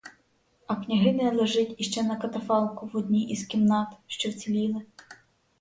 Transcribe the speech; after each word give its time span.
А 0.67 0.75
княгиня 0.75 1.31
лежить 1.31 1.75
іще 1.77 2.03
на 2.03 2.15
катафалку 2.15 2.89
в 2.93 2.97
одній 2.97 3.29
із 3.29 3.45
кімнат, 3.45 3.87
що 4.07 4.29
вціліли. 4.29 4.81